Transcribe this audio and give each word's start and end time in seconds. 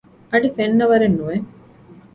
އަޑި 0.31 0.49
ފެންނަވަރެއް 0.55 1.17
ނުވެ 1.19 1.35